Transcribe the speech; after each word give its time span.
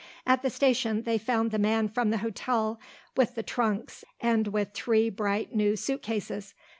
At 0.25 0.41
the 0.41 0.49
station 0.49 1.03
they 1.03 1.19
found 1.19 1.51
the 1.51 1.59
man 1.59 1.87
from 1.87 2.09
the 2.09 2.17
hotel 2.17 2.79
with 3.15 3.35
the 3.35 3.43
trunks 3.43 4.03
and 4.19 4.47
with 4.47 4.73
three 4.73 5.11
bright 5.11 5.53
new 5.53 5.75
suit 5.75 6.01
cases. 6.01 6.55